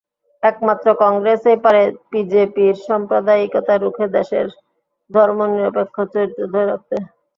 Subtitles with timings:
[0.43, 4.47] একমাত্র কংগ্রেসই পারে বিজেপির সাম্প্রদায়িকতা রুখে দেশের
[5.11, 6.95] ধর্মনিরপেক্ষ চরিত্র ধরে রাখতে।